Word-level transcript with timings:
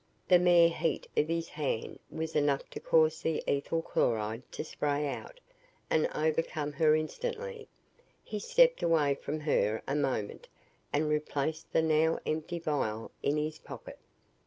The 0.29 0.39
mere 0.39 0.69
heat 0.69 1.05
of 1.15 1.27
his 1.27 1.49
hand 1.49 1.99
was 2.09 2.35
enough 2.35 2.67
to 2.71 2.79
cause 2.79 3.21
the 3.21 3.43
ethyl 3.47 3.83
chloride 3.83 4.41
to 4.53 4.63
spray 4.63 5.07
out 5.07 5.39
and 5.91 6.07
overcome 6.15 6.71
her 6.73 6.95
instantly. 6.95 7.67
He 8.23 8.39
stepped 8.39 8.81
away 8.81 9.13
from 9.13 9.41
her 9.41 9.83
a 9.87 9.93
moment 9.95 10.47
and 10.91 11.07
replaced 11.07 11.71
the 11.71 11.83
now 11.83 12.17
empty 12.25 12.57
vial 12.57 13.11
in 13.21 13.37
his 13.37 13.59
pocket. 13.59 13.99